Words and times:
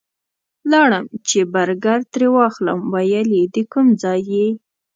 لاړم 0.71 1.05
چې 1.27 1.39
برګر 1.53 1.99
ترې 2.11 2.27
واخلم 2.35 2.79
ویل 2.93 3.29
یې 3.37 3.45
د 3.55 3.57
کوم 3.71 3.87
ځای 4.01 4.21
یې؟ 4.31 4.47